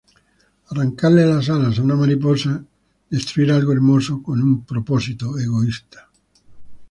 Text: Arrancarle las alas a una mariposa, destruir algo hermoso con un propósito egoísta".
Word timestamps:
Arrancarle 0.69 1.27
las 1.27 1.47
alas 1.51 1.77
a 1.77 1.83
una 1.83 1.93
mariposa, 1.95 2.65
destruir 3.07 3.51
algo 3.51 3.71
hermoso 3.71 4.23
con 4.23 4.41
un 4.41 4.65
propósito 4.65 5.37
egoísta". 5.37 6.09